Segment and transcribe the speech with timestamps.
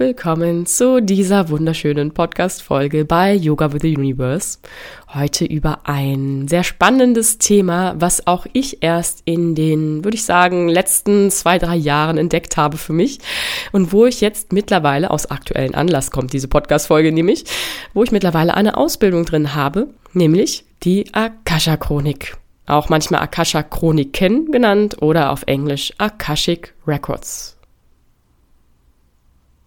[0.00, 4.58] willkommen zu dieser wunderschönen Podcast-Folge bei Yoga with the Universe.
[5.12, 10.70] Heute über ein sehr spannendes Thema, was auch ich erst in den, würde ich sagen,
[10.70, 13.18] letzten zwei, drei Jahren entdeckt habe für mich
[13.72, 17.44] und wo ich jetzt mittlerweile aus aktuellen Anlass kommt diese Podcast-Folge nämlich,
[17.92, 25.02] wo ich mittlerweile eine Ausbildung drin habe, nämlich die Akasha-Chronik auch manchmal Akasha Chroniken genannt
[25.02, 27.59] oder auf Englisch Akashic Records.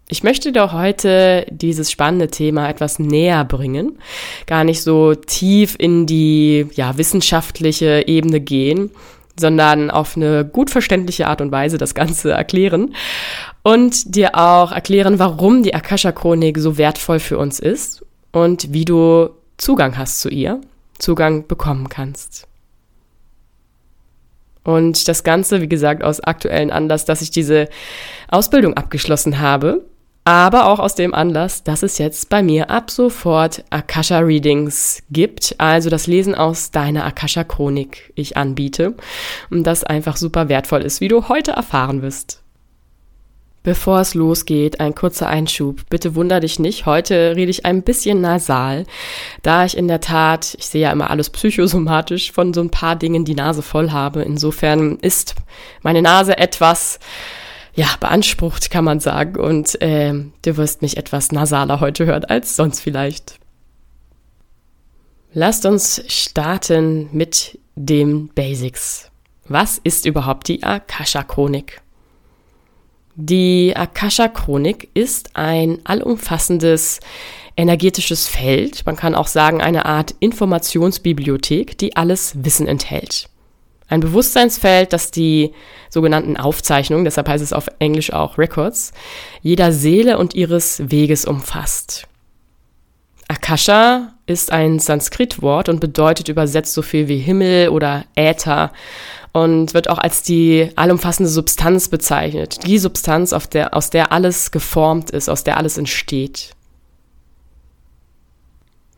[0.10, 3.98] Ich möchte dir heute dieses spannende Thema etwas näher bringen,
[4.48, 8.92] gar nicht so tief in die ja, wissenschaftliche Ebene gehen,
[9.40, 12.96] sondern auf eine gut verständliche Art und Weise das Ganze erklären
[13.64, 19.30] und dir auch erklären, warum die Akasha-Chronik so wertvoll für uns ist und wie du
[19.58, 20.60] Zugang hast zu ihr,
[21.00, 22.45] Zugang bekommen kannst.
[24.66, 27.70] Und das Ganze, wie gesagt, aus aktuellen Anlass, dass ich diese
[28.28, 29.84] Ausbildung abgeschlossen habe
[30.26, 35.56] aber auch aus dem Anlass, dass es jetzt bei mir ab sofort Akasha Readings gibt,
[35.58, 38.96] also das Lesen aus deiner Akasha Chronik ich anbiete
[39.50, 42.44] und das einfach super wertvoll ist, wie du heute erfahren wirst.
[43.64, 45.84] Bevor es losgeht, ein kurzer Einschub.
[45.90, 46.86] Bitte wunder dich nicht.
[46.86, 48.86] Heute rede ich ein bisschen nasal,
[49.42, 52.98] da ich in der Tat, ich sehe ja immer alles psychosomatisch, von so ein paar
[52.98, 54.22] Dingen die Nase voll habe.
[54.22, 55.36] Insofern ist
[55.82, 57.00] meine Nase etwas
[57.76, 59.40] ja, beansprucht, kann man sagen.
[59.40, 63.40] Und äh, du wirst mich etwas nasaler heute hören als sonst vielleicht.
[65.34, 69.10] Lasst uns starten mit dem Basics.
[69.48, 71.82] Was ist überhaupt die Akasha-Chronik?
[73.16, 77.00] Die Akasha-Chronik ist ein allumfassendes
[77.56, 83.30] energetisches Feld, man kann auch sagen eine Art Informationsbibliothek, die alles Wissen enthält.
[83.94, 85.54] Ein Bewusstseinsfeld, das die
[85.92, 88.92] sogenannten Aufzeichnungen, deshalb heißt es auf Englisch auch Records,
[89.43, 92.08] jeder Seele und ihres Weges umfasst.
[93.27, 98.71] Akasha ist ein Sanskrit-Wort und bedeutet übersetzt so viel wie Himmel oder Äther
[99.32, 102.65] und wird auch als die allumfassende Substanz bezeichnet.
[102.65, 106.55] Die Substanz, der, aus der alles geformt ist, aus der alles entsteht.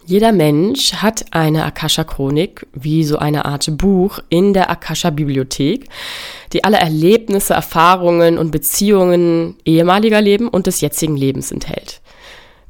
[0.08, 5.90] Jeder Mensch hat eine Akasha-Chronik, wie so eine Art Buch in der Akasha-Bibliothek,
[6.54, 12.02] die alle Erlebnisse, Erfahrungen und Beziehungen ehemaliger Leben und des jetzigen Lebens enthält.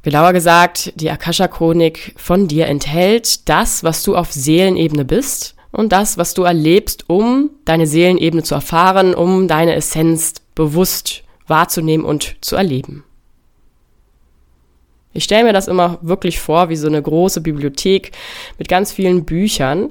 [0.02, 6.16] Genauer gesagt, die Akasha-Chronik von dir enthält das, was du auf Seelenebene bist und das,
[6.16, 12.56] was du erlebst, um deine Seelenebene zu erfahren, um deine Essenz bewusst wahrzunehmen und zu
[12.56, 13.04] erleben.
[15.16, 18.12] Ich stelle mir das immer wirklich vor wie so eine große Bibliothek
[18.58, 19.90] mit ganz vielen Büchern,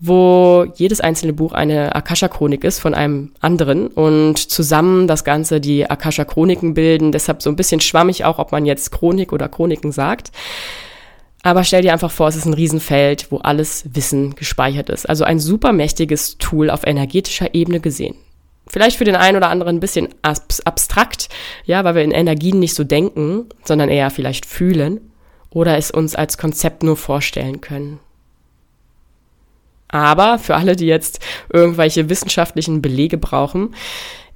[0.00, 5.88] wo jedes einzelne Buch eine Akasha-Chronik ist von einem anderen und zusammen das Ganze die
[5.88, 7.12] Akasha-Chroniken bilden.
[7.12, 10.32] Deshalb so ein bisschen schwammig auch, ob man jetzt Chronik oder Chroniken sagt.
[11.42, 15.06] Aber stell dir einfach vor, es ist ein Riesenfeld, wo alles Wissen gespeichert ist.
[15.06, 18.14] Also ein super mächtiges Tool auf energetischer Ebene gesehen.
[18.72, 21.28] Vielleicht für den einen oder anderen ein bisschen abstrakt,
[21.66, 25.12] ja, weil wir in Energien nicht so denken, sondern eher vielleicht fühlen
[25.50, 28.00] oder es uns als Konzept nur vorstellen können.
[29.88, 31.20] Aber für alle, die jetzt
[31.52, 33.74] irgendwelche wissenschaftlichen Belege brauchen,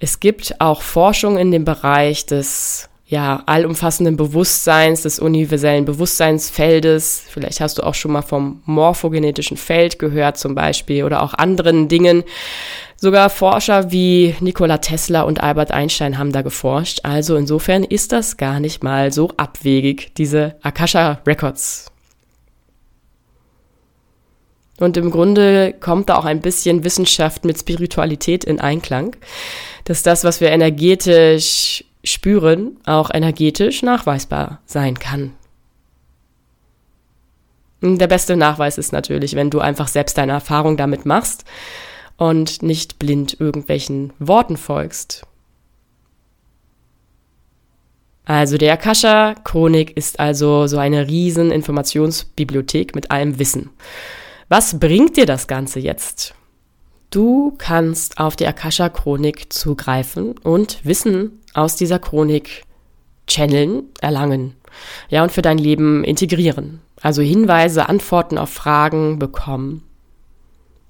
[0.00, 7.22] es gibt auch Forschung in dem Bereich des ja, allumfassenden Bewusstseins, des universellen Bewusstseinsfeldes.
[7.26, 11.88] Vielleicht hast du auch schon mal vom morphogenetischen Feld gehört zum Beispiel oder auch anderen
[11.88, 12.24] Dingen,
[12.98, 17.00] Sogar Forscher wie Nikola Tesla und Albert Einstein haben da geforscht.
[17.02, 21.92] Also insofern ist das gar nicht mal so abwegig, diese Akasha Records.
[24.78, 29.16] Und im Grunde kommt da auch ein bisschen Wissenschaft mit Spiritualität in Einklang,
[29.84, 35.32] dass das, was wir energetisch spüren, auch energetisch nachweisbar sein kann.
[37.82, 41.44] Der beste Nachweis ist natürlich, wenn du einfach selbst deine Erfahrung damit machst
[42.16, 45.27] und nicht blind irgendwelchen Worten folgst.
[48.24, 53.71] Also der Akasha-Chronik ist also so eine riesen Informationsbibliothek mit allem Wissen.
[54.48, 56.34] Was bringt dir das Ganze jetzt?
[57.10, 62.65] Du kannst auf die Akasha-Chronik zugreifen und Wissen aus dieser Chronik
[63.28, 64.57] channeln, erlangen.
[65.09, 66.80] Ja, und für dein Leben integrieren.
[67.01, 69.85] Also Hinweise, Antworten auf Fragen bekommen.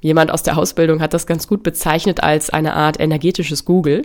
[0.00, 4.02] Jemand aus der Ausbildung hat das ganz gut bezeichnet als eine Art energetisches Google.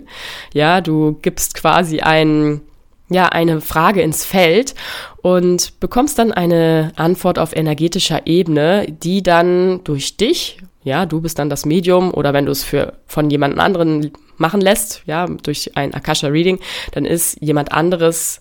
[0.52, 2.60] Ja, du gibst quasi ein,
[3.08, 4.74] ja, eine Frage ins Feld
[5.20, 11.38] und bekommst dann eine Antwort auf energetischer Ebene, die dann durch dich ja, du bist
[11.38, 15.76] dann das Medium oder wenn du es für von jemand anderen machen lässt, ja, durch
[15.76, 16.58] ein Akasha Reading,
[16.92, 18.40] dann ist jemand anderes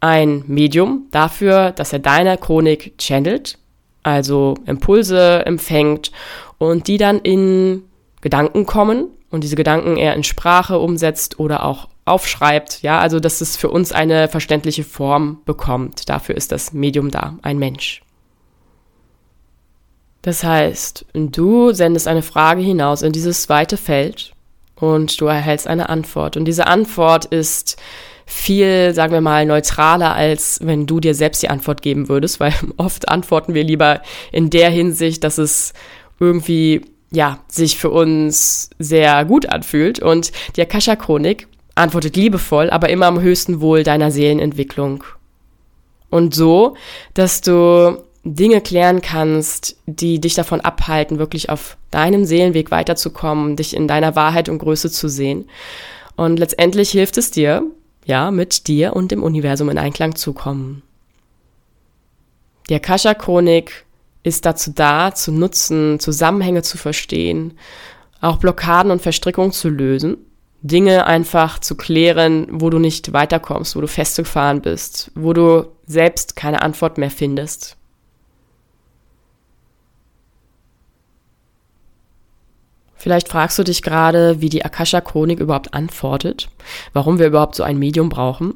[0.00, 3.58] ein Medium dafür, dass er deine Chronik channelt,
[4.02, 6.10] also Impulse empfängt
[6.70, 7.82] und die dann in
[8.20, 13.40] Gedanken kommen und diese Gedanken eher in Sprache umsetzt oder auch aufschreibt, ja, also dass
[13.40, 16.08] es für uns eine verständliche Form bekommt.
[16.08, 18.02] Dafür ist das Medium da, ein Mensch.
[20.22, 24.32] Das heißt, du sendest eine Frage hinaus in dieses weite Feld
[24.76, 26.36] und du erhältst eine Antwort.
[26.36, 27.76] Und diese Antwort ist
[28.24, 32.54] viel, sagen wir mal, neutraler, als wenn du dir selbst die Antwort geben würdest, weil
[32.76, 34.00] oft antworten wir lieber
[34.30, 35.72] in der Hinsicht, dass es
[36.20, 40.00] irgendwie, ja, sich für uns sehr gut anfühlt.
[40.00, 45.04] Und die Akasha-Chronik antwortet liebevoll, aber immer am höchsten Wohl deiner Seelenentwicklung.
[46.10, 46.76] Und so,
[47.14, 53.74] dass du Dinge klären kannst, die dich davon abhalten, wirklich auf deinem Seelenweg weiterzukommen, dich
[53.74, 55.48] in deiner Wahrheit und Größe zu sehen.
[56.16, 57.64] Und letztendlich hilft es dir,
[58.04, 60.82] ja, mit dir und dem Universum in Einklang zu kommen.
[62.68, 63.84] Die Akasha-Chronik
[64.22, 67.58] ist dazu da, zu nutzen, Zusammenhänge zu verstehen,
[68.20, 70.16] auch Blockaden und Verstrickungen zu lösen,
[70.62, 76.36] Dinge einfach zu klären, wo du nicht weiterkommst, wo du festgefahren bist, wo du selbst
[76.36, 77.76] keine Antwort mehr findest.
[82.94, 86.48] Vielleicht fragst du dich gerade, wie die Akasha-Chronik überhaupt antwortet,
[86.92, 88.54] warum wir überhaupt so ein Medium brauchen.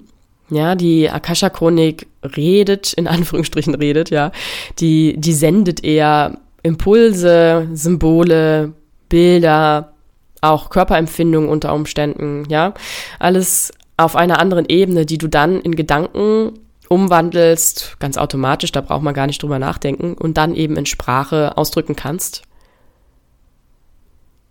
[0.50, 2.06] Ja, die Akasha-Chronik
[2.36, 4.32] redet, in Anführungsstrichen redet, ja.
[4.78, 8.72] Die, die sendet eher Impulse, Symbole,
[9.08, 9.92] Bilder,
[10.40, 12.74] auch Körperempfindungen unter Umständen, ja.
[13.18, 16.52] Alles auf einer anderen Ebene, die du dann in Gedanken
[16.88, 21.56] umwandelst, ganz automatisch, da braucht man gar nicht drüber nachdenken, und dann eben in Sprache
[21.56, 22.42] ausdrücken kannst.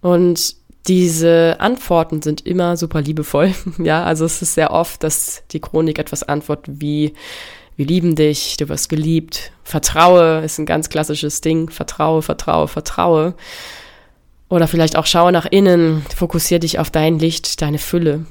[0.01, 0.55] Und
[0.87, 3.53] diese Antworten sind immer super liebevoll.
[3.77, 7.13] ja, also es ist sehr oft, dass die Chronik etwas antwortet wie,
[7.75, 9.51] wir lieben dich, du wirst geliebt.
[9.63, 11.69] Vertraue ist ein ganz klassisches Ding.
[11.69, 13.33] Vertraue, vertraue, vertraue.
[14.47, 18.25] Oder vielleicht auch schaue nach innen, fokussiere dich auf dein Licht, deine Fülle.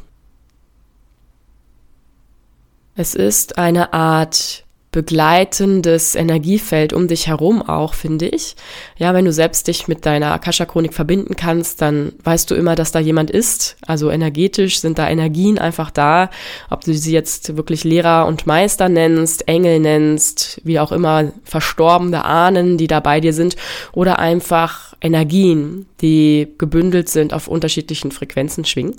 [2.95, 4.64] Es ist eine Art
[4.95, 8.55] begleitendes Energiefeld um dich herum auch, finde ich.
[8.97, 12.93] Ja, wenn du selbst dich mit deiner Akasha-Chronik verbinden kannst, dann weißt du immer, dass
[12.93, 13.77] da jemand ist.
[13.85, 16.31] Also energetisch sind da Energien einfach da.
[16.71, 22.25] Ob du sie jetzt wirklich Lehrer und Meister nennst, Engel nennst, wie auch immer, verstorbene
[22.25, 23.57] Ahnen, die da bei dir sind,
[23.95, 28.95] oder einfach Energien, die gebündelt sind auf unterschiedlichen Frequenzen schwingen.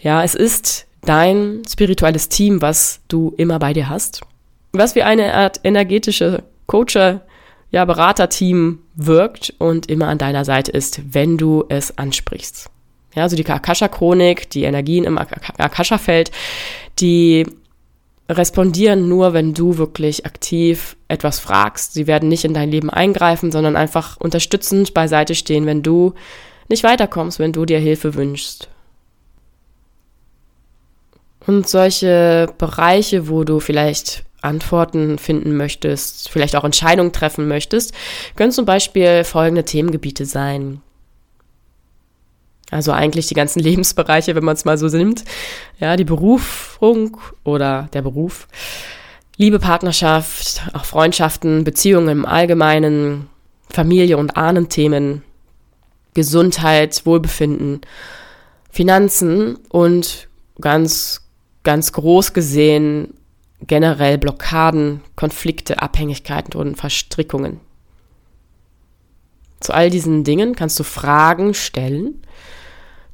[0.00, 4.20] Ja, es ist dein spirituelles Team, was du immer bei dir hast
[4.72, 7.22] was wie eine Art energetische Coacher,
[7.70, 12.68] ja, Beraterteam wirkt und immer an deiner Seite ist, wenn du es ansprichst.
[13.14, 16.30] Ja, also die Akasha-Chronik, die Energien im Akasha-Feld,
[16.98, 17.46] die
[18.28, 21.94] respondieren nur, wenn du wirklich aktiv etwas fragst.
[21.94, 26.14] Sie werden nicht in dein Leben eingreifen, sondern einfach unterstützend beiseite stehen, wenn du
[26.68, 28.68] nicht weiterkommst, wenn du dir Hilfe wünschst.
[31.46, 37.94] Und solche Bereiche, wo du vielleicht Antworten finden möchtest, vielleicht auch Entscheidungen treffen möchtest,
[38.36, 40.80] können zum Beispiel folgende Themengebiete sein.
[42.70, 45.24] Also eigentlich die ganzen Lebensbereiche, wenn man es mal so nimmt.
[45.78, 48.48] Ja, die Berufung oder der Beruf,
[49.36, 53.28] Liebe, Partnerschaft, auch Freundschaften, Beziehungen im Allgemeinen,
[53.70, 55.22] Familie und Ahnenthemen,
[56.12, 57.80] Gesundheit, Wohlbefinden,
[58.70, 60.28] Finanzen und
[60.60, 61.22] ganz,
[61.62, 63.14] ganz groß gesehen
[63.66, 67.60] generell Blockaden, Konflikte, Abhängigkeiten und Verstrickungen.
[69.60, 72.22] Zu all diesen Dingen kannst du Fragen stellen.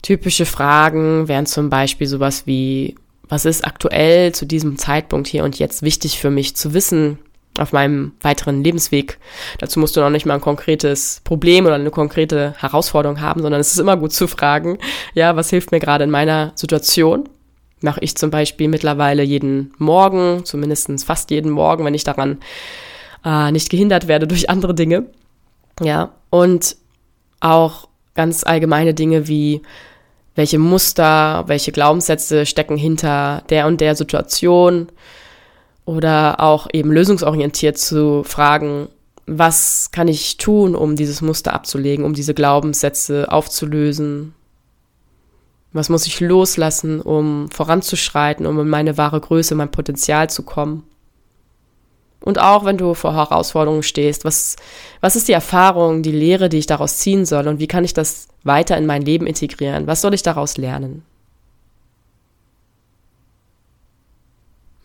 [0.03, 2.95] Typische Fragen wären zum Beispiel sowas wie,
[3.29, 7.19] was ist aktuell zu diesem Zeitpunkt hier und jetzt wichtig für mich zu wissen
[7.59, 9.19] auf meinem weiteren Lebensweg?
[9.59, 13.61] Dazu musst du noch nicht mal ein konkretes Problem oder eine konkrete Herausforderung haben, sondern
[13.61, 14.79] es ist immer gut zu fragen,
[15.15, 17.29] ja, was hilft mir gerade in meiner Situation?
[17.81, 22.39] Mache ich zum Beispiel mittlerweile jeden Morgen, zumindest fast jeden Morgen, wenn ich daran
[23.25, 25.07] äh, nicht gehindert werde durch andere Dinge.
[25.83, 26.77] Ja, und
[27.41, 29.63] auch ganz allgemeine Dinge wie
[30.35, 34.89] welche Muster, welche Glaubenssätze stecken hinter der und der Situation
[35.85, 38.89] oder auch eben lösungsorientiert zu fragen,
[39.27, 44.35] was kann ich tun, um dieses Muster abzulegen, um diese Glaubenssätze aufzulösen,
[45.73, 50.85] was muss ich loslassen, um voranzuschreiten, um in meine wahre Größe, mein Potenzial zu kommen?
[52.21, 54.57] Und auch wenn du vor Herausforderungen stehst, was,
[55.01, 57.95] was ist die Erfahrung, die Lehre, die ich daraus ziehen soll und wie kann ich
[57.95, 59.87] das weiter in mein Leben integrieren?
[59.87, 61.05] Was soll ich daraus lernen?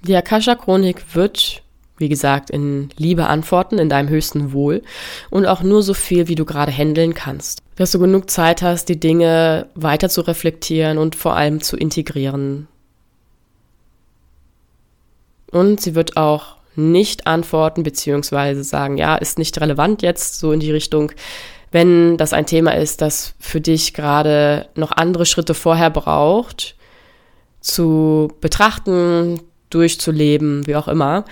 [0.03, 1.63] Die Akasha-Chronik wird,
[1.97, 4.83] wie gesagt, in Liebe antworten, in deinem höchsten Wohl
[5.29, 7.61] und auch nur so viel, wie du gerade handeln kannst.
[7.81, 12.67] Dass du genug Zeit hast, die Dinge weiter zu reflektieren und vor allem zu integrieren.
[15.49, 20.59] Und sie wird auch nicht antworten, beziehungsweise sagen, ja, ist nicht relevant jetzt, so in
[20.59, 21.11] die Richtung,
[21.71, 26.75] wenn das ein Thema ist, das für dich gerade noch andere Schritte vorher braucht,
[27.61, 31.25] zu betrachten, durchzuleben, wie auch immer,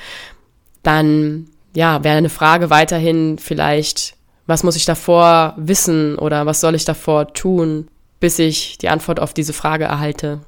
[0.81, 4.15] dann ja, wäre eine Frage weiterhin vielleicht,
[4.49, 7.87] was muss ich davor wissen oder was soll ich davor tun,
[8.19, 10.41] bis ich die Antwort auf diese Frage erhalte.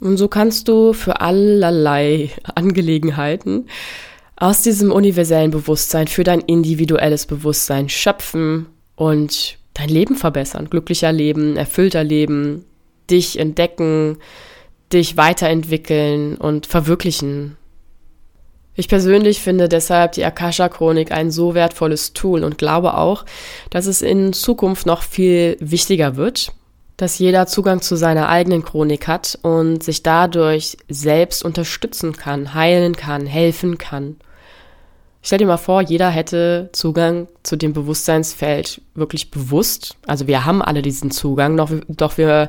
[0.00, 3.66] Und so kannst du für allerlei Angelegenheiten
[4.36, 11.56] aus diesem universellen Bewusstsein für dein individuelles Bewusstsein schöpfen und dein Leben verbessern, glücklicher leben,
[11.56, 12.66] erfüllter leben,
[13.10, 14.18] dich entdecken,
[14.92, 17.56] dich weiterentwickeln und verwirklichen.
[18.80, 23.26] Ich persönlich finde deshalb die Akasha-Chronik ein so wertvolles Tool und glaube auch,
[23.68, 26.52] dass es in Zukunft noch viel wichtiger wird,
[26.96, 32.96] dass jeder Zugang zu seiner eigenen Chronik hat und sich dadurch selbst unterstützen kann, heilen
[32.96, 34.16] kann, helfen kann.
[35.20, 39.96] Stell dir mal vor, jeder hätte Zugang zu dem Bewusstseinsfeld wirklich bewusst.
[40.06, 42.48] Also wir haben alle diesen Zugang, doch, doch wir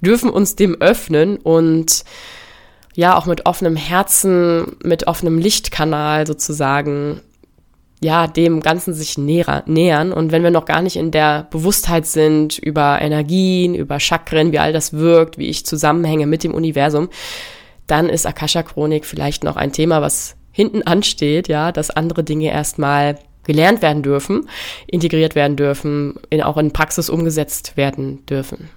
[0.00, 2.04] dürfen uns dem öffnen und
[2.94, 7.20] ja auch mit offenem Herzen, mit offenem Lichtkanal sozusagen
[8.02, 10.12] ja, dem Ganzen sich näher, nähern.
[10.12, 14.58] Und wenn wir noch gar nicht in der Bewusstheit sind über Energien, über Chakren, wie
[14.58, 17.08] all das wirkt, wie ich zusammenhänge mit dem Universum,
[17.86, 23.18] dann ist Akasha-Chronik vielleicht noch ein Thema, was hinten ansteht, ja, dass andere Dinge erstmal
[23.44, 24.48] gelernt werden dürfen,
[24.88, 28.68] integriert werden dürfen, in, auch in Praxis umgesetzt werden dürfen.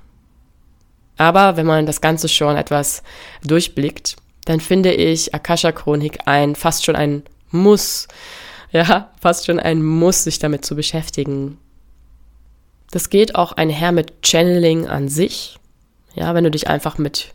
[1.18, 3.04] Aber wenn man das Ganze schon etwas
[3.44, 8.08] durchblickt, dann finde ich Akasha-Chronik ein, fast schon ein Muss,
[8.72, 11.58] ja, fast schon ein Muss, sich damit zu beschäftigen.
[12.92, 15.58] Das geht auch einher mit Channeling an sich.
[16.14, 17.34] Ja, wenn du dich einfach mit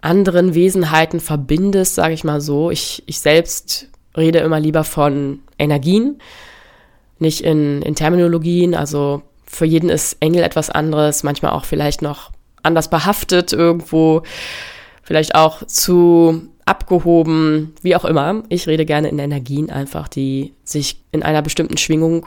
[0.00, 2.70] anderen Wesenheiten verbindest, sage ich mal so.
[2.70, 6.20] Ich, ich selbst rede immer lieber von Energien,
[7.18, 8.74] nicht in, in Terminologien.
[8.74, 12.30] Also für jeden ist Engel etwas anderes, manchmal auch vielleicht noch
[12.64, 14.22] anders behaftet irgendwo,
[15.02, 18.42] vielleicht auch zu abgehoben, wie auch immer.
[18.48, 22.26] Ich rede gerne in Energien einfach, die sich in einer bestimmten Schwingung,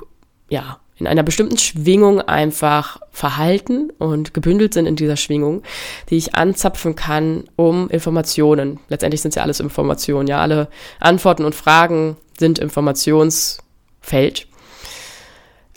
[0.49, 5.61] ja, in einer bestimmten Schwingung einfach verhalten und gebündelt sind in dieser Schwingung,
[6.09, 11.45] die ich anzapfen kann, um Informationen, letztendlich sind es ja alles Informationen, ja, alle Antworten
[11.45, 14.47] und Fragen sind Informationsfeld,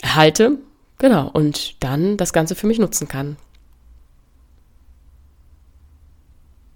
[0.01, 0.57] erhalte,
[0.97, 3.37] genau, und dann das Ganze für mich nutzen kann.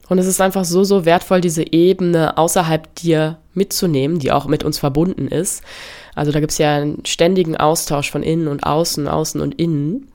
[0.07, 4.63] Und es ist einfach so, so wertvoll, diese Ebene außerhalb dir mitzunehmen, die auch mit
[4.63, 5.63] uns verbunden ist.
[6.13, 10.09] Also da gibt es ja einen ständigen Austausch von innen und außen, außen und innen.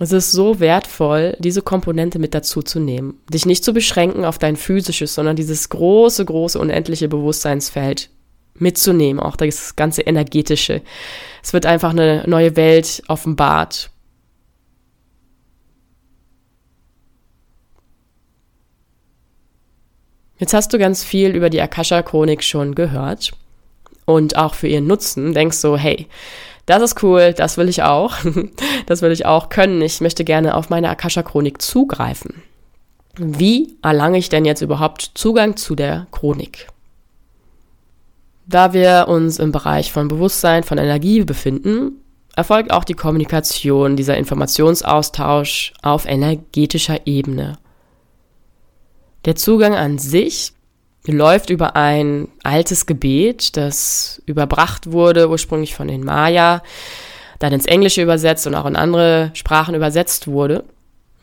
[0.00, 3.20] Es ist so wertvoll, diese Komponente mit dazu zu nehmen.
[3.32, 8.10] Dich nicht zu beschränken auf dein physisches, sondern dieses große, große, unendliche Bewusstseinsfeld
[8.54, 10.82] mitzunehmen, auch das ganze energetische.
[11.42, 13.90] Es wird einfach eine neue Welt offenbart,
[20.38, 23.32] Jetzt hast du ganz viel über die Akasha-Chronik schon gehört
[24.04, 25.34] und auch für ihren Nutzen.
[25.34, 26.06] Denkst so, hey,
[26.66, 28.14] das ist cool, das will ich auch,
[28.86, 29.82] das will ich auch können.
[29.82, 32.42] Ich möchte gerne auf meine Akasha-Chronik zugreifen.
[33.16, 36.68] Wie erlange ich denn jetzt überhaupt Zugang zu der Chronik?
[38.46, 42.02] Da wir uns im Bereich von Bewusstsein, von Energie befinden,
[42.36, 47.58] erfolgt auch die Kommunikation, dieser Informationsaustausch auf energetischer Ebene.
[49.24, 50.52] Der Zugang an sich
[51.06, 56.62] läuft über ein altes Gebet, das überbracht wurde, ursprünglich von den Maya,
[57.38, 60.64] dann ins Englische übersetzt und auch in andere Sprachen übersetzt wurde.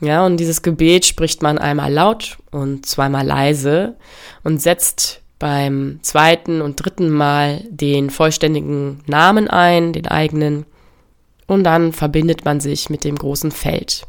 [0.02, 3.96] Ja, und dieses Gebet spricht man einmal laut und zweimal leise
[4.44, 10.66] und setzt beim zweiten und dritten Mal den vollständigen Namen ein, den eigenen,
[11.48, 14.08] und dann verbindet man sich mit dem großen Feld.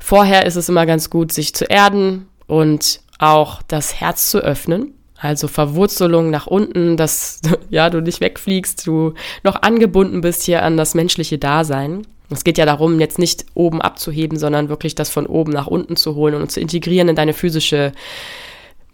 [0.00, 4.94] Vorher ist es immer ganz gut, sich zu erden und auch das Herz zu öffnen.
[5.16, 7.40] Also Verwurzelung nach unten, dass
[7.70, 12.06] ja, du nicht wegfliegst, du noch angebunden bist hier an das menschliche Dasein.
[12.30, 15.96] Es geht ja darum, jetzt nicht oben abzuheben, sondern wirklich das von oben nach unten
[15.96, 17.92] zu holen und zu integrieren in deine physische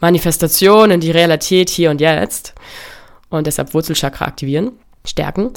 [0.00, 2.54] Manifestation, in die Realität hier und jetzt.
[3.28, 4.72] und deshalb Wurzelchakra aktivieren,
[5.04, 5.52] stärken.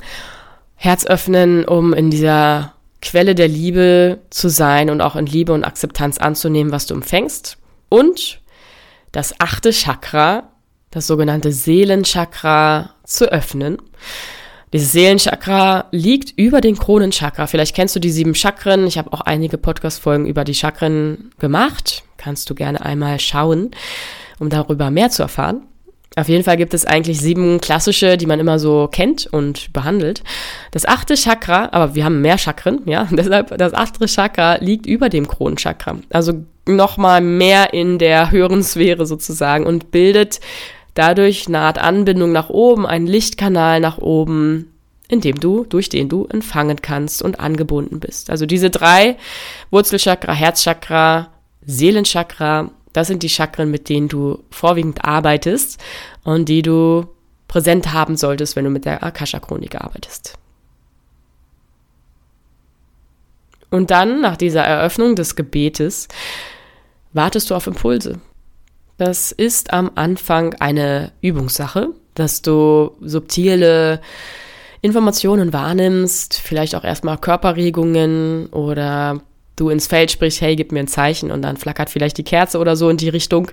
[0.75, 5.63] Herz öffnen, um in dieser Quelle der Liebe zu sein und auch in Liebe und
[5.63, 7.57] Akzeptanz anzunehmen, was du empfängst.
[7.89, 8.41] Und
[9.13, 10.49] das achte Chakra,
[10.91, 13.77] das sogenannte Seelenchakra, zu öffnen.
[14.73, 17.47] Dieses Seelenchakra liegt über den Kronenchakra.
[17.47, 18.87] Vielleicht kennst du die sieben Chakren.
[18.87, 22.03] Ich habe auch einige Podcast-Folgen über die Chakren gemacht.
[22.17, 23.71] Kannst du gerne einmal schauen,
[24.39, 25.61] um darüber mehr zu erfahren.
[26.15, 30.23] Auf jeden Fall gibt es eigentlich sieben klassische, die man immer so kennt und behandelt.
[30.71, 35.09] Das achte Chakra, aber wir haben mehr Chakren, ja, deshalb das achte Chakra liegt über
[35.09, 35.97] dem Kronenchakra.
[36.11, 40.39] Also nochmal mehr in der höheren Sphäre sozusagen und bildet
[40.93, 44.71] dadurch eine Art Anbindung nach oben, einen Lichtkanal nach oben,
[45.07, 48.29] in dem du, durch den du empfangen kannst und angebunden bist.
[48.29, 49.17] Also diese drei
[49.71, 51.29] Wurzelchakra, Herzchakra,
[51.65, 55.81] Seelenchakra, das sind die Chakren, mit denen du vorwiegend arbeitest
[56.23, 57.07] und die du
[57.47, 60.35] präsent haben solltest, wenn du mit der Akasha-Chronik arbeitest.
[63.69, 66.07] Und dann, nach dieser Eröffnung des Gebetes,
[67.13, 68.19] wartest du auf Impulse.
[68.97, 74.01] Das ist am Anfang eine Übungssache, dass du subtile
[74.81, 79.21] Informationen wahrnimmst, vielleicht auch erstmal Körperregungen oder
[79.55, 82.59] du ins Feld sprichst, hey, gib mir ein Zeichen und dann flackert vielleicht die Kerze
[82.59, 83.49] oder so in die Richtung.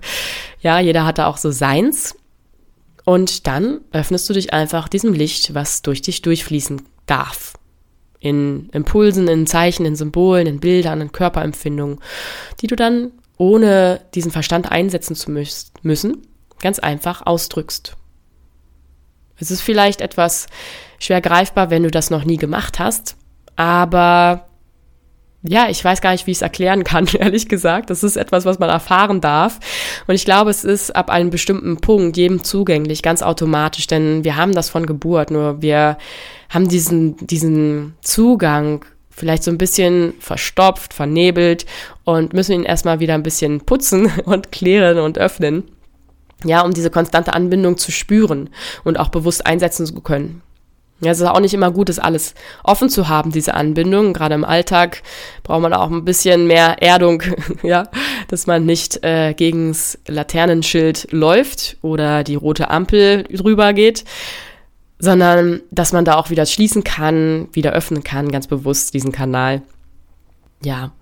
[0.60, 2.16] Ja, jeder hat da auch so seins.
[3.04, 7.54] Und dann öffnest du dich einfach diesem Licht, was durch dich durchfließen darf.
[8.18, 11.98] In Impulsen, in Zeichen, in Symbolen, in Bildern, in Körperempfindungen,
[12.60, 16.26] die du dann, ohne diesen Verstand einsetzen zu müssen,
[16.60, 17.96] ganz einfach ausdrückst.
[19.38, 20.46] Es ist vielleicht etwas
[20.98, 23.16] schwer greifbar, wenn du das noch nie gemacht hast,
[23.56, 24.46] aber
[25.42, 27.88] ja, ich weiß gar nicht, wie ich es erklären kann, ehrlich gesagt.
[27.88, 29.58] Das ist etwas, was man erfahren darf.
[30.06, 34.36] Und ich glaube, es ist ab einem bestimmten Punkt jedem zugänglich, ganz automatisch, denn wir
[34.36, 35.96] haben das von Geburt, nur wir
[36.50, 38.84] haben diesen, diesen Zugang
[39.20, 41.66] vielleicht so ein bisschen verstopft, vernebelt
[42.04, 45.64] und müssen ihn erstmal wieder ein bisschen putzen und klären und öffnen.
[46.42, 48.48] Ja, um diese konstante Anbindung zu spüren
[48.82, 50.40] und auch bewusst einsetzen zu können.
[51.02, 54.12] Ja, es ist auch nicht immer gut, das alles offen zu haben, diese Anbindung.
[54.12, 55.02] Gerade im Alltag
[55.42, 57.22] braucht man auch ein bisschen mehr Erdung,
[57.62, 57.88] ja,
[58.28, 64.04] dass man nicht äh, gegens Laternenschild läuft oder die rote Ampel drüber geht,
[65.00, 69.62] sondern dass man da auch wieder schließen kann, wieder öffnen kann, ganz bewusst diesen Kanal.
[70.62, 70.92] Ja.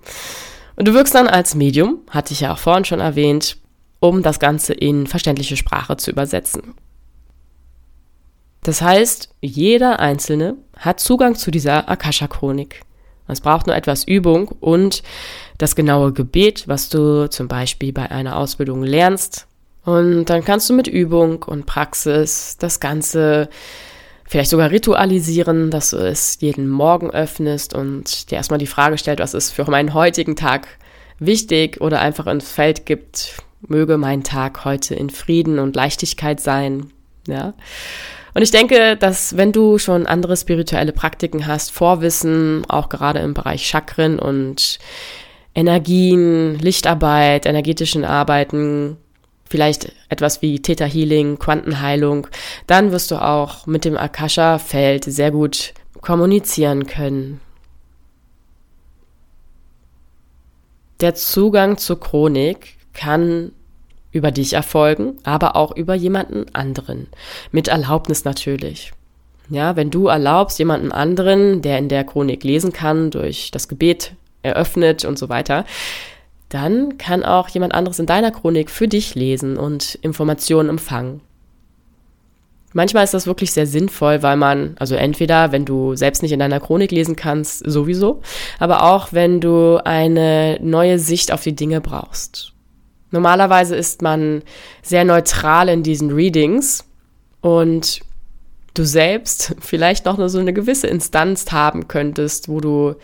[0.77, 3.59] Und du wirkst dann als Medium, hatte ich ja auch vorhin schon erwähnt,
[3.99, 6.75] um das Ganze in verständliche Sprache zu übersetzen.
[8.63, 12.83] Das heißt, jeder Einzelne hat Zugang zu dieser Akasha-Chronik.
[13.27, 15.03] Es braucht nur etwas Übung und
[15.59, 19.49] das genaue Gebet, was du zum Beispiel bei einer Ausbildung lernst.
[19.85, 23.49] Und dann kannst du mit Übung und Praxis das Ganze
[24.29, 29.21] vielleicht sogar ritualisieren, dass du es jeden Morgen öffnest und dir erstmal die Frage stellt,
[29.21, 30.69] was ist für meinen heutigen Tag
[31.19, 36.93] wichtig oder einfach ins Feld gibt, möge mein Tag heute in Frieden und Leichtigkeit sein.
[37.27, 37.55] Ja.
[38.35, 43.35] Und ich denke, dass wenn du schon andere spirituelle Praktiken hast, Vorwissen, auch gerade im
[43.35, 44.79] Bereich Chakren und
[45.55, 48.99] Energien, Lichtarbeit, energetischen Arbeiten,
[49.49, 52.27] vielleicht etwas wie Theta Healing, Quantenheilung,
[52.67, 57.41] dann wirst du auch mit dem Akasha-Feld sehr gut kommunizieren können.
[61.01, 63.53] Der Zugang zur Chronik kann
[64.11, 67.07] über dich erfolgen, aber auch über jemanden anderen.
[67.53, 68.93] Mit Erlaubnis natürlich.
[69.51, 74.13] Ja, wenn du erlaubst, jemanden anderen, der in der Chronik lesen kann, durch das Gebet
[74.43, 75.65] eröffnet und so weiter,
[76.49, 81.21] dann kann auch jemand anderes in deiner Chronik für dich lesen und Informationen empfangen.
[82.75, 86.39] Manchmal ist das wirklich sehr sinnvoll, weil man, also entweder, wenn du selbst nicht in
[86.39, 88.21] deiner Chronik lesen kannst, sowieso,
[88.59, 92.53] aber auch, wenn du eine neue Sicht auf die Dinge brauchst.
[93.11, 94.43] Normalerweise ist man
[94.83, 96.85] sehr neutral in diesen Readings
[97.41, 98.01] und
[98.75, 102.97] du selbst vielleicht noch so eine gewisse Instanz haben könntest, wo du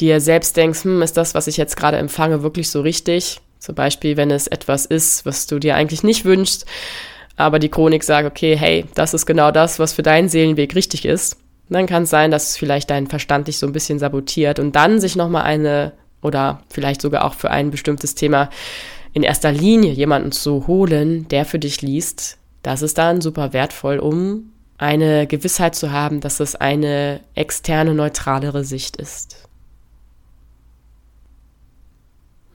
[0.00, 3.40] dir selbst denkst, hm, ist das, was ich jetzt gerade empfange, wirklich so richtig?
[3.58, 6.64] Zum Beispiel, wenn es etwas ist, was du dir eigentlich nicht wünschst,
[7.36, 11.04] aber die Chronik sagt, okay, hey, das ist genau das, was für deinen Seelenweg richtig
[11.04, 11.36] ist.
[11.68, 15.00] Dann kann es sein, dass vielleicht dein Verstand dich so ein bisschen sabotiert und dann
[15.00, 18.50] sich nochmal eine oder vielleicht sogar auch für ein bestimmtes Thema
[19.12, 23.98] in erster Linie jemanden zu holen, der für dich liest, das ist dann super wertvoll,
[23.98, 29.48] um eine Gewissheit zu haben, dass es eine externe, neutralere Sicht ist.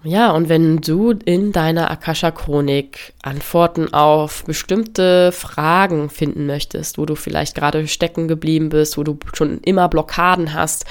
[0.05, 7.15] Ja, und wenn du in deiner Akasha-Chronik Antworten auf bestimmte Fragen finden möchtest, wo du
[7.15, 10.85] vielleicht gerade stecken geblieben bist, wo du schon immer Blockaden hast,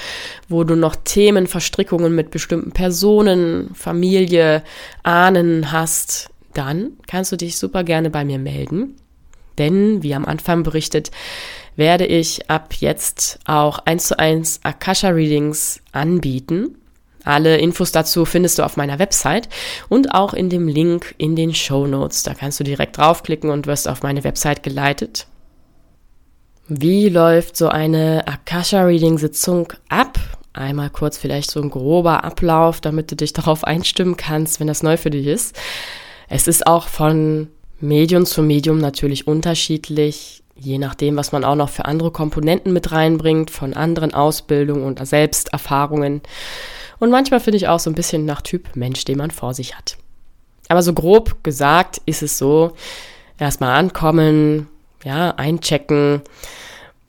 [0.49, 4.63] wo du noch Themen, Verstrickungen mit bestimmten Personen, Familie,
[5.03, 8.97] Ahnen hast, dann kannst du dich super gerne bei mir melden.
[9.57, 11.11] Denn, wie am Anfang berichtet,
[11.77, 16.75] werde ich ab jetzt auch eins zu eins Akasha-Readings anbieten
[17.25, 19.49] alle Infos dazu findest du auf meiner Website
[19.89, 22.23] und auch in dem Link in den Show Notes.
[22.23, 25.27] Da kannst du direkt draufklicken und wirst auf meine Website geleitet.
[26.67, 30.19] Wie läuft so eine Akasha-Reading-Sitzung ab?
[30.53, 34.83] Einmal kurz vielleicht so ein grober Ablauf, damit du dich darauf einstimmen kannst, wenn das
[34.83, 35.55] neu für dich ist.
[36.27, 41.69] Es ist auch von Medium zu Medium natürlich unterschiedlich, je nachdem, was man auch noch
[41.69, 46.21] für andere Komponenten mit reinbringt, von anderen Ausbildungen und Selbsterfahrungen.
[46.99, 49.75] Und manchmal finde ich auch so ein bisschen nach Typ Mensch, den man vor sich
[49.75, 49.97] hat.
[50.67, 52.73] Aber so grob gesagt ist es so,
[53.37, 54.67] erstmal ankommen,
[55.03, 56.21] ja, einchecken,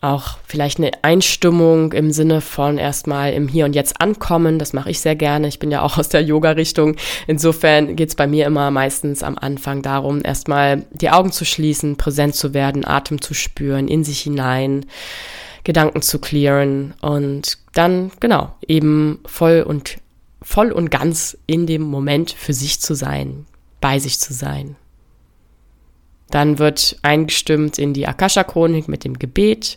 [0.03, 4.59] auch vielleicht eine Einstimmung im Sinne von erstmal im Hier und Jetzt ankommen.
[4.59, 5.49] Das mache ich sehr gerne.
[5.49, 6.97] Ich bin ja auch aus der Yoga-Richtung.
[7.27, 11.97] Insofern geht es bei mir immer meistens am Anfang darum, erstmal die Augen zu schließen,
[11.97, 14.87] präsent zu werden, Atem zu spüren, in sich hinein
[15.67, 19.97] Gedanken zu clearen und dann, genau, eben voll und,
[20.41, 23.47] voll und ganz in dem Moment für sich zu sein,
[23.81, 24.77] bei sich zu sein.
[26.31, 29.77] Dann wird eingestimmt in die Akasha-Chronik mit dem Gebet.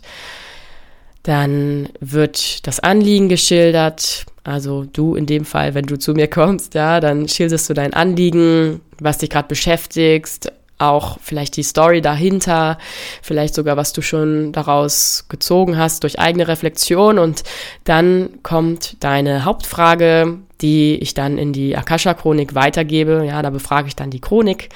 [1.24, 4.26] Dann wird das Anliegen geschildert.
[4.44, 7.94] Also du in dem Fall, wenn du zu mir kommst, ja, dann schilderst du dein
[7.94, 12.78] Anliegen, was dich gerade beschäftigst, auch vielleicht die Story dahinter,
[13.22, 17.42] vielleicht sogar was du schon daraus gezogen hast durch eigene Reflexion und
[17.84, 23.24] dann kommt deine Hauptfrage, die ich dann in die Akasha-Chronik weitergebe.
[23.26, 24.68] Ja, da befrage ich dann die Chronik.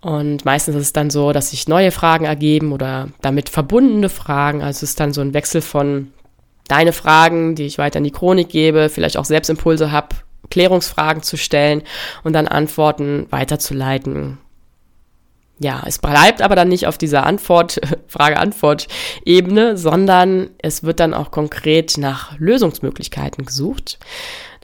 [0.00, 4.62] Und meistens ist es dann so, dass sich neue Fragen ergeben oder damit verbundene Fragen.
[4.62, 6.12] Also es ist dann so ein Wechsel von
[6.68, 10.16] deine Fragen, die ich weiter in die Chronik gebe, vielleicht auch Selbstimpulse habe,
[10.50, 11.82] Klärungsfragen zu stellen
[12.22, 14.38] und dann Antworten weiterzuleiten
[15.58, 21.30] ja, es bleibt aber dann nicht auf dieser Antwort, Frage-Antwort-Ebene, sondern es wird dann auch
[21.30, 23.98] konkret nach Lösungsmöglichkeiten gesucht.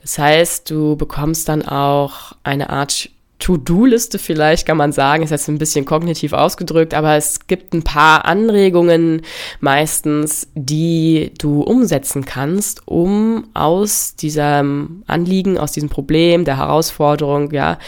[0.01, 3.09] Das heißt, du bekommst dann auch eine Art
[3.41, 7.83] To-Do-Liste vielleicht, kann man sagen, ist jetzt ein bisschen kognitiv ausgedrückt, aber es gibt ein
[7.83, 9.23] paar Anregungen
[9.59, 17.79] meistens, die du umsetzen kannst, um aus diesem Anliegen, aus diesem Problem, der Herausforderung, ja,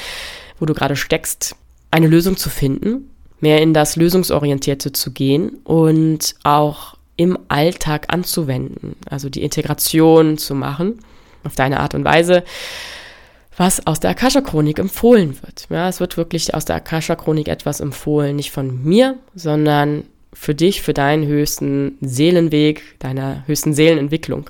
[0.59, 1.55] wo du gerade steckst,
[1.93, 8.95] eine Lösung zu finden, mehr in das Lösungsorientierte zu gehen und auch im Alltag anzuwenden,
[9.09, 10.99] also die Integration zu machen
[11.43, 12.43] auf deine Art und Weise,
[13.55, 15.67] was aus der Akasha-Chronik empfohlen wird.
[15.69, 20.81] Ja, es wird wirklich aus der Akasha-Chronik etwas empfohlen, nicht von mir, sondern für dich,
[20.81, 24.49] für deinen höchsten Seelenweg, deiner höchsten Seelenentwicklung.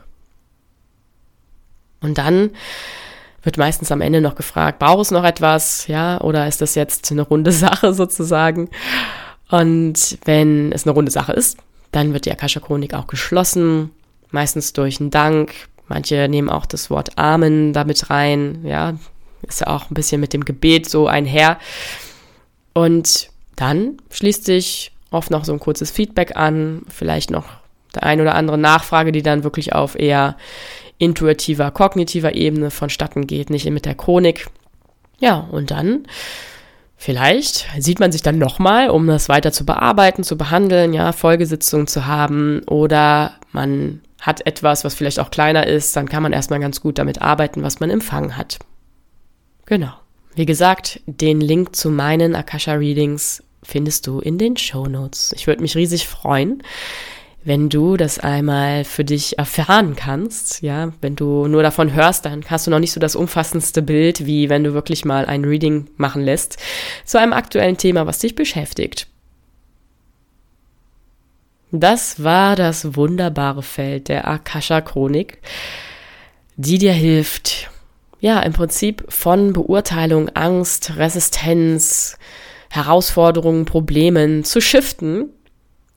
[2.00, 2.52] Und dann
[3.44, 7.12] wird meistens am Ende noch gefragt, braucht es noch etwas, ja, oder ist das jetzt
[7.12, 8.70] eine runde Sache sozusagen?
[9.50, 11.58] Und wenn es eine runde Sache ist,
[11.92, 13.92] dann wird die Akasha-Chronik auch geschlossen,
[14.32, 15.54] meistens durch einen Dank.
[15.88, 18.94] Manche nehmen auch das Wort Amen damit rein, ja,
[19.48, 21.60] ist ja auch ein bisschen mit dem Gebet so einher.
[22.74, 27.46] Und dann schließt sich oft noch so ein kurzes Feedback an, vielleicht noch
[27.94, 30.36] der ein oder andere Nachfrage, die dann wirklich auf eher
[30.98, 34.48] intuitiver, kognitiver Ebene vonstatten geht, nicht mit der Chronik.
[35.20, 36.06] Ja, und dann
[36.98, 41.88] vielleicht sieht man sich dann nochmal, um das weiter zu bearbeiten, zu behandeln, ja, Folgesitzungen
[41.88, 46.62] zu haben oder man hat etwas, was vielleicht auch kleiner ist, dann kann man erstmal
[46.62, 48.60] ganz gut damit arbeiten, was man empfangen hat.
[49.66, 49.92] Genau.
[50.36, 55.34] Wie gesagt, den Link zu meinen Akasha Readings findest du in den Show Notes.
[55.36, 56.64] Ich würde mich riesig freuen,
[57.46, 62.44] wenn du das einmal für dich erfahren kannst, ja, wenn du nur davon hörst, dann
[62.48, 65.90] hast du noch nicht so das umfassendste Bild, wie wenn du wirklich mal ein Reading
[65.98, 66.58] machen lässt
[67.04, 69.08] zu einem aktuellen Thema, was dich beschäftigt.
[71.72, 75.40] Das war das wunderbare Feld der Akasha Chronik,
[76.56, 77.70] die dir hilft,
[78.20, 82.18] ja, im Prinzip von Beurteilung, Angst, Resistenz,
[82.70, 85.30] Herausforderungen, Problemen zu shiften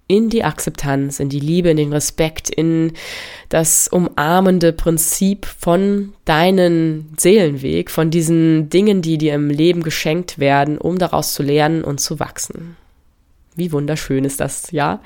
[0.08, 2.92] in die Akzeptanz, in die Liebe, in den Respekt, in
[3.48, 10.78] das umarmende Prinzip von deinen Seelenweg, von diesen Dingen, die dir im Leben geschenkt werden,
[10.78, 12.76] um daraus zu lernen und zu wachsen.
[13.56, 15.00] Wie wunderschön ist das, ja?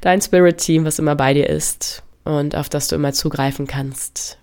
[0.00, 4.38] Dein Spirit-Team, was immer bei dir ist und auf das du immer zugreifen kannst.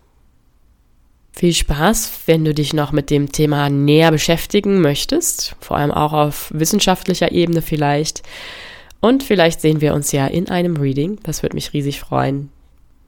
[1.34, 6.14] Viel Spaß, wenn du dich noch mit dem Thema näher beschäftigen möchtest, vor allem auch
[6.14, 8.24] auf wissenschaftlicher Ebene vielleicht.
[9.00, 12.50] Und vielleicht sehen wir uns ja in einem Reading, das würde mich riesig freuen.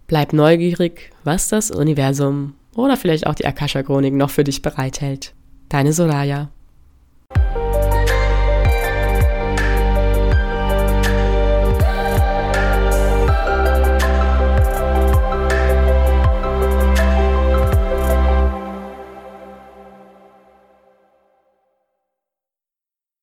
[0.07, 5.33] Bleib neugierig, was das Universum oder vielleicht auch die Akasha-Chronik noch für dich bereithält.
[5.69, 6.49] Deine Soraya.